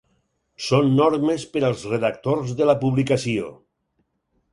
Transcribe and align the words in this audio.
Són 0.67 0.87
normes 0.99 1.43
per 1.55 1.61
als 1.69 1.83
redactors 1.91 2.55
de 2.63 2.69
la 2.71 2.75
publicació. 2.85 3.51